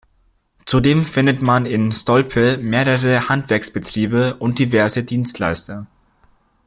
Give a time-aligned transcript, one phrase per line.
[0.65, 5.85] Zudem findet man in Stolpe mehrere Handwerksbetriebe und diverse Dienstleister.